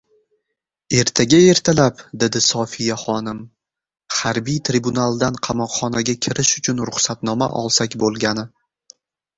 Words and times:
Ertaga 1.01 1.41
ertalab, 1.49 2.01
dedi 2.23 2.41
Sofiya 2.45 2.97
xonim, 3.03 3.43
harbiy 4.21 4.59
tribunaldan 4.71 5.41
qamoqxonaga 5.49 6.19
kirish 6.29 6.59
uchun 6.63 6.87
ruxsatnoma 6.93 7.53
olsak 7.65 8.01
bo`lgani 8.07 8.51